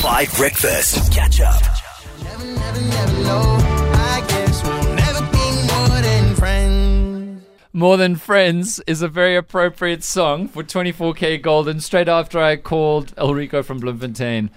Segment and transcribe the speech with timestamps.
[0.00, 1.12] Five Breakfast.
[1.12, 1.60] Catch up.
[2.22, 3.58] Never, never, never know.
[3.92, 7.44] I guess we'll never be more than friends.
[7.74, 13.14] More Than Friends is a very appropriate song for 24K Golden straight after I called
[13.16, 14.48] Elrico from Bloemfontein.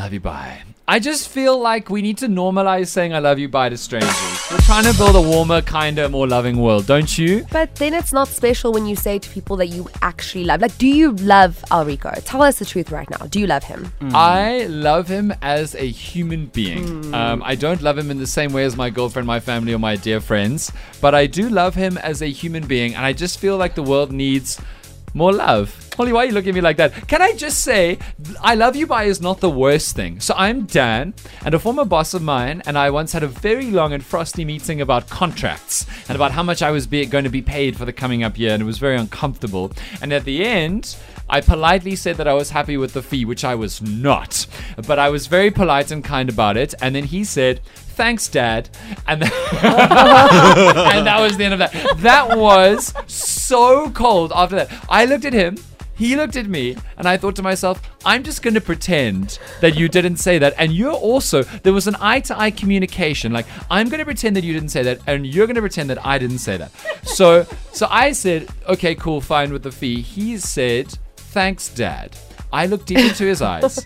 [0.00, 0.62] Love you, bye.
[0.88, 4.46] I just feel like we need to normalize saying I love you, bye to strangers.
[4.50, 7.44] We're trying to build a warmer, kinder, more loving world, don't you?
[7.52, 10.62] But then it's not special when you say to people that you actually love.
[10.62, 12.18] Like, do you love Alrico?
[12.24, 13.26] Tell us the truth right now.
[13.26, 13.92] Do you love him?
[14.14, 17.14] I love him as a human being.
[17.14, 19.78] Um, I don't love him in the same way as my girlfriend, my family, or
[19.78, 20.72] my dear friends,
[21.02, 23.82] but I do love him as a human being, and I just feel like the
[23.82, 24.58] world needs
[25.12, 25.89] more love.
[26.08, 27.08] Why are you looking at me like that?
[27.08, 27.98] Can I just say,
[28.40, 30.18] I love you bye is not the worst thing.
[30.18, 31.12] So I'm Dan,
[31.44, 34.44] and a former boss of mine, and I once had a very long and frosty
[34.44, 37.84] meeting about contracts and about how much I was be- going to be paid for
[37.84, 39.72] the coming up year, and it was very uncomfortable.
[40.00, 40.96] And at the end,
[41.30, 44.46] I politely said that I was happy with the fee, which I was not.
[44.86, 46.74] But I was very polite and kind about it.
[46.82, 48.68] And then he said, Thanks, Dad.
[49.06, 49.30] And, and
[51.06, 51.72] that was the end of that.
[51.98, 54.86] That was so cold after that.
[54.88, 55.56] I looked at him.
[56.00, 59.76] He looked at me, and I thought to myself, I'm just going to pretend that
[59.76, 60.54] you didn't say that.
[60.56, 63.34] And you're also, there was an eye to eye communication.
[63.34, 65.90] Like, I'm going to pretend that you didn't say that, and you're going to pretend
[65.90, 66.72] that I didn't say that.
[67.02, 70.00] So, so I said, okay, cool, fine with the fee.
[70.00, 72.16] He said, thanks, Dad.
[72.50, 73.84] I looked deep into his eyes.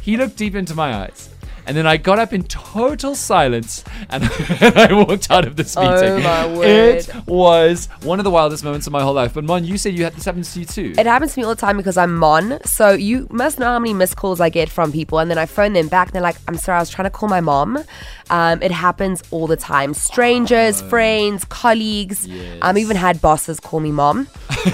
[0.00, 1.30] He looked deep into my eyes.
[1.66, 4.24] And then I got up in total silence and,
[4.60, 5.92] I walked out of this meeting.
[5.92, 6.96] Oh, my word.
[6.96, 9.34] It was one of the wildest moments of my whole life.
[9.34, 10.94] But Mon, you said you had this happen to you too.
[10.98, 12.58] It happens to me all the time because I'm Mon.
[12.64, 15.18] So you must know how many missed calls I get from people.
[15.18, 17.10] And then I phone them back and they're like, I'm sorry, I was trying to
[17.10, 17.84] call my mom.
[18.30, 19.94] Um, it happens all the time.
[19.94, 22.28] Strangers, friends, colleagues.
[22.62, 24.28] Um, even had bosses call me mom,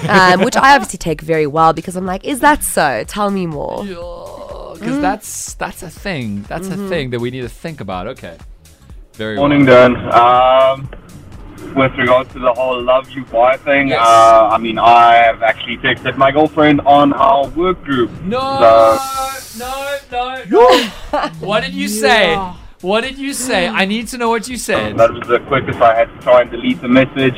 [0.07, 3.03] um, which I obviously take very well because I'm like, is that so?
[3.07, 3.85] Tell me more.
[4.79, 5.01] Because Mm.
[5.01, 6.43] that's that's a thing.
[6.47, 6.85] That's Mm-hmm.
[6.85, 8.07] a thing that we need to think about.
[8.07, 8.37] Okay.
[9.13, 9.89] Very Morning, well.
[9.89, 10.13] Dan.
[10.13, 10.89] Um,
[11.75, 13.99] with regards to the whole love you bye thing, Yes.
[14.01, 18.09] uh, I mean, I have actually texted my girlfriend on our work group.
[18.23, 20.83] No, So- no, no, no.
[21.39, 22.35] what did you say?
[22.81, 23.67] What did you say?
[23.67, 24.97] I need to know what you said.
[24.97, 27.35] That was the quickest I had to try and delete the message.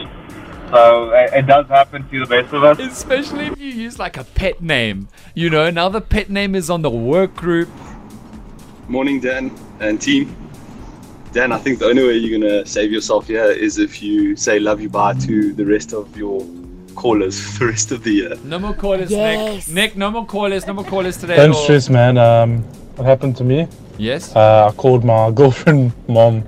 [0.71, 2.79] So it, it does happen to the best of us.
[2.79, 5.07] Especially if you use like a pet name.
[5.35, 7.69] You know, now the pet name is on the work group.
[8.87, 10.35] Morning, Dan and team.
[11.33, 14.59] Dan, I think the only way you're gonna save yourself here is if you say
[14.59, 16.45] "love you" bye to the rest of your
[16.95, 18.35] callers for the rest of the year.
[18.43, 19.67] No more callers, Yes.
[19.67, 19.75] Nick.
[19.75, 21.37] Nick, no more callers, no more callers today.
[21.37, 22.17] Don't stress, man.
[22.17, 22.63] Um,
[22.97, 23.67] what happened to me?
[23.97, 24.35] Yes.
[24.35, 26.41] Uh, I called my girlfriend mom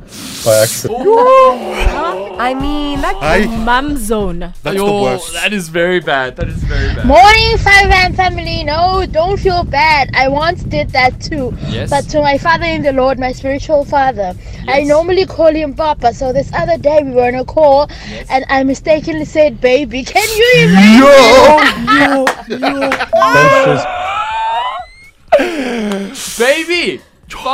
[0.46, 1.90] by accident.
[2.14, 4.54] I mean, that Mum zone.
[4.62, 5.34] That's Yo, the worst.
[5.34, 6.36] That is very bad.
[6.36, 7.06] That is very bad.
[7.06, 8.64] Morning, Five Man family.
[8.64, 10.12] No, don't feel bad.
[10.14, 11.54] I once did that too.
[11.68, 11.90] Yes.
[11.90, 14.34] But to my father in the Lord, my spiritual father,
[14.68, 16.14] I normally call him Papa.
[16.14, 17.88] So this other day we were on a call
[18.30, 20.04] and I mistakenly said baby.
[20.04, 22.60] Can you imagine?
[22.60, 22.94] Don't
[23.64, 23.86] stress.
[26.38, 27.02] Baby!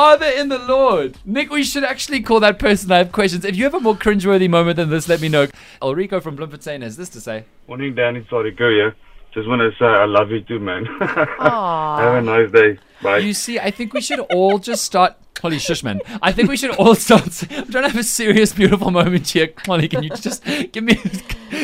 [0.10, 1.20] Father in the Lord.
[1.24, 2.92] Nick, we should actually call that person.
[2.92, 3.46] I have questions.
[3.46, 5.46] If you have a more cringeworthy moment than this, let me know.
[5.84, 7.46] Ulrico from Bloemfontein has this to say.
[7.68, 8.26] Morning, Danny.
[8.28, 8.96] Sorry, go here.
[9.36, 10.88] Just want to say I love you too, man.
[11.02, 12.00] Aw.
[12.00, 12.80] Have a nice day.
[13.04, 13.20] Bye.
[13.20, 15.16] You see, I think we should all just start.
[15.42, 16.02] Holly Shushman.
[16.22, 17.44] I think we should all start.
[17.52, 19.50] I'm trying to have a serious, beautiful moment here.
[19.66, 20.96] Holly, can you just give me?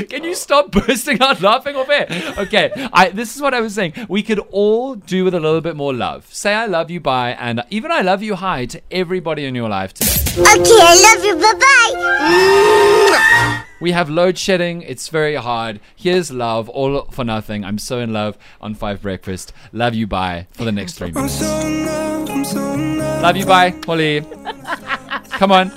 [0.10, 2.08] Can you stop bursting out laughing off air?
[2.38, 3.10] Okay, I.
[3.10, 3.94] This is what I was saying.
[4.10, 6.28] We could all do with a little bit more love.
[6.34, 9.70] Say I love you, bye, and even I love you, hi to everybody in your
[9.70, 10.42] life today.
[10.42, 11.36] okay, I love you.
[11.36, 13.62] Bye bye.
[13.82, 14.82] We have load shedding.
[14.82, 15.80] It's very hard.
[15.96, 17.64] Here's love, all for nothing.
[17.64, 19.54] I'm so in love on Five Breakfast.
[19.74, 22.25] Love you, bye, for the next three I'm minutes.
[22.46, 23.22] So in love, I'm so in love.
[23.22, 24.22] Love you, bye, Holly.
[25.32, 25.72] Come on.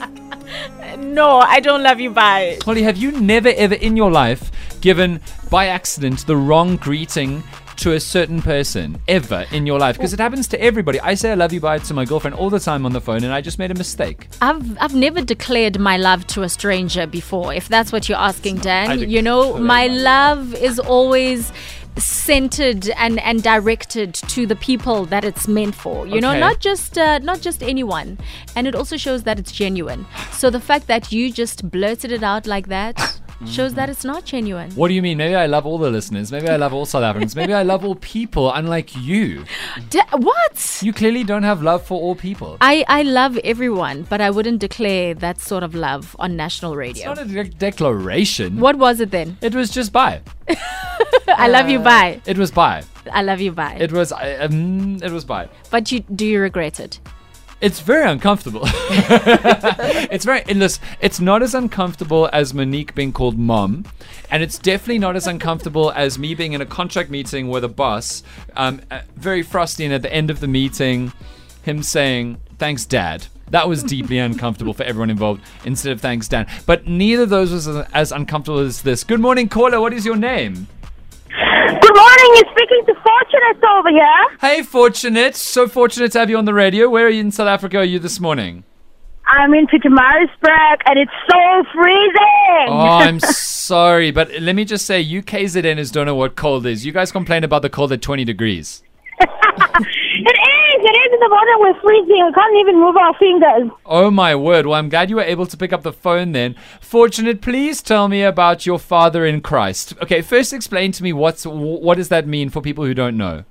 [0.98, 2.10] No, I don't love you.
[2.10, 2.58] Bye.
[2.64, 5.20] Holly, have you never ever in your life given
[5.50, 7.42] by accident the wrong greeting
[7.76, 9.96] to a certain person ever in your life?
[9.96, 11.00] Because it happens to everybody.
[11.00, 13.22] I say I love you bye to my girlfriend all the time on the phone
[13.24, 14.28] and I just made a mistake.
[14.40, 17.54] I've I've never declared my love to a stranger before.
[17.54, 21.52] If that's what you're asking, Dan, you know, declare my my love is always
[21.98, 26.96] centered and and directed to the people that it's meant for you know not just
[26.98, 28.18] uh, not just anyone
[28.56, 32.22] and it also shows that it's genuine so the fact that you just blurted it
[32.22, 35.16] out like that shows that it's not genuine What do you mean?
[35.18, 36.32] Maybe I love all the listeners.
[36.32, 37.36] Maybe I love all South Africans.
[37.36, 39.44] Maybe I love all people, unlike you.
[39.90, 42.56] D- what You clearly don't have love for all people.
[42.60, 47.12] I, I love everyone, but I wouldn't declare that sort of love on national radio.
[47.12, 48.58] It's not a de- declaration.
[48.58, 49.36] What was it then?
[49.40, 50.20] It was just bye.
[51.28, 52.20] I love you, bye.
[52.26, 52.82] It was bye.
[53.12, 53.52] I love you.
[53.52, 53.76] Bye.
[53.80, 54.12] It was.
[54.12, 55.48] I- Um, it was bye.
[55.70, 57.00] but you do you regret it?
[57.60, 58.60] It's very uncomfortable.
[58.64, 63.84] it's very listen, It's not as uncomfortable as Monique being called mom,
[64.30, 67.68] and it's definitely not as uncomfortable as me being in a contract meeting with a
[67.68, 68.22] boss,
[68.56, 71.12] um, uh, very frosty, and at the end of the meeting,
[71.62, 75.40] him saying "Thanks, Dad." That was deeply uncomfortable for everyone involved.
[75.64, 79.02] Instead of "Thanks, Dad," but neither of those was as, as uncomfortable as this.
[79.02, 79.80] Good morning, caller.
[79.80, 80.68] What is your name?
[81.38, 84.38] Good morning, you're speaking to Fortunate over here.
[84.40, 85.36] Hey, fortunate.
[85.36, 86.88] So fortunate to have you on the radio.
[86.88, 87.78] Where are you in South Africa?
[87.78, 88.64] Are you this morning?
[89.28, 92.66] I'm in Pietermaritzburg and it's so freezing.
[92.68, 96.84] Oh, I'm sorry, but let me just say, you KZNers don't know what cold is.
[96.84, 98.82] You guys complain about the cold at 20 degrees.
[101.20, 102.26] It is, it is in the morning we're freezing.
[102.26, 103.78] We can't even move our fingers.
[103.86, 104.66] Oh my word.
[104.66, 106.54] Well, I'm glad you were able to pick up the phone then.
[106.80, 109.94] Fortunate, please tell me about your father in Christ.
[110.02, 113.44] Okay, first explain to me what's what does that mean for people who don't know?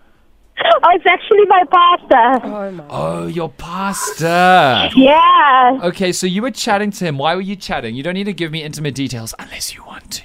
[0.59, 2.47] Oh, it's actually my pastor.
[2.47, 4.89] Oh, oh, your pastor.
[4.95, 5.79] Yeah.
[5.83, 7.17] Okay, so you were chatting to him.
[7.17, 7.95] Why were you chatting?
[7.95, 10.23] You don't need to give me intimate details unless you want to.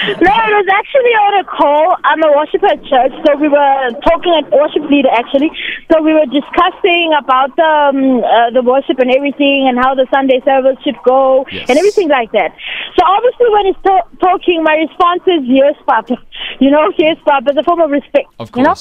[0.00, 1.96] No, it was actually on a call.
[2.04, 5.50] I'm a worshiper at church, so we were talking at worship leader actually.
[5.92, 10.06] So we were discussing about the um, uh, the worship and everything, and how the
[10.10, 11.68] Sunday service should go, Yes.
[11.68, 12.56] and everything like that.
[12.96, 16.16] So obviously, when he's to- talking, my response is yes, Papa.
[16.60, 18.28] You know, yes, Papa, as a form of respect.
[18.38, 18.56] Of course.
[18.56, 18.74] You know?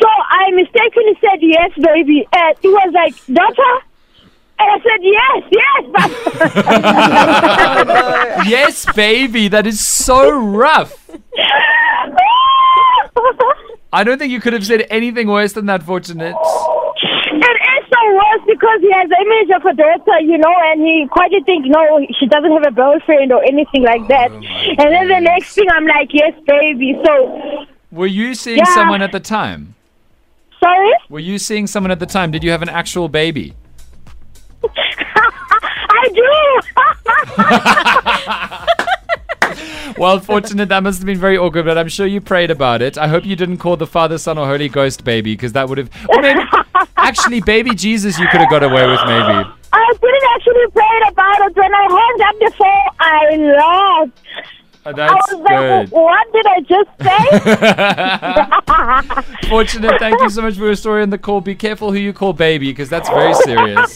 [0.00, 3.72] So I mistakenly said yes, baby, and he was like, daughter.
[4.58, 5.42] And I said, yes,
[8.40, 9.48] yes, yes, baby.
[9.48, 10.94] That is so rough.
[13.92, 16.34] I don't think you could have said anything worse than that, Fortunate.
[16.34, 20.80] It is so worse because he has the image of a daughter, you know, and
[20.80, 24.30] he quite think, no, she doesn't have a boyfriend or anything like that.
[24.32, 26.98] Oh and then the next thing, I'm like, yes, baby.
[27.04, 28.74] So, Were you seeing Yeah.
[28.74, 29.74] someone at the time?
[30.62, 30.92] sorry?
[31.10, 32.30] Were you seeing someone at the time?
[32.30, 33.54] Did you have an actual baby?
[35.88, 36.32] I do.
[39.98, 42.98] Well, fortunate that must have been very awkward, but I'm sure you prayed about it.
[42.98, 45.78] I hope you didn't call the Father, Son, or Holy Ghost baby, because that would
[45.78, 45.88] have.
[46.10, 46.40] Or maybe,
[46.96, 49.48] actually, baby Jesus, you could have got away with maybe.
[49.72, 51.56] I didn't actually pray about it.
[51.56, 54.20] When I hung up the phone, I laughed.
[54.84, 55.90] Oh, I that's was like, good.
[55.92, 57.28] what did I just say?
[59.48, 61.40] Fortunate, thank you so much for your story on the call.
[61.40, 63.94] Be careful who you call baby, because that's very serious.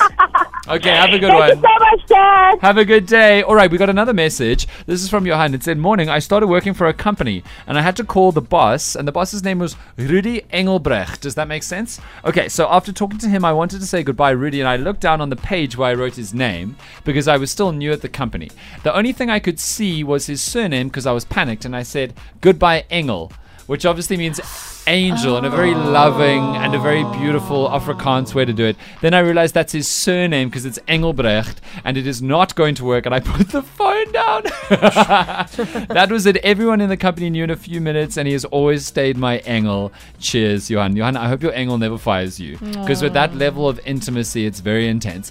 [0.69, 1.49] Okay, have a good Thank one.
[1.49, 2.58] you so much, Dad.
[2.61, 3.43] Have a good day.
[3.43, 4.69] All right, we got another message.
[4.87, 5.52] This is from Johan.
[5.55, 8.40] It said, Morning, I started working for a company and I had to call the
[8.40, 11.22] boss, and the boss's name was Rudy Engelbrecht.
[11.22, 12.00] Does that make sense?
[12.25, 15.00] Okay, so after talking to him, I wanted to say goodbye, Rudy, and I looked
[15.00, 18.02] down on the page where I wrote his name because I was still new at
[18.02, 18.50] the company.
[18.84, 21.82] The only thing I could see was his surname because I was panicked, and I
[21.82, 23.32] said, Goodbye, Engel.
[23.70, 24.40] Which obviously means
[24.88, 28.76] angel and a very loving and a very beautiful Afrikaans way to do it.
[29.00, 32.84] Then I realized that's his surname because it's Engelbrecht and it is not going to
[32.84, 33.06] work.
[33.06, 34.43] And I put the phone down.
[34.70, 36.38] that was it.
[36.38, 39.38] Everyone in the company knew in a few minutes and he has always stayed my
[39.38, 39.93] Engel.
[40.19, 40.96] Cheers, Johan.
[40.96, 44.58] Johan, I hope your Engel never fires you because with that level of intimacy, it's
[44.58, 45.31] very intense.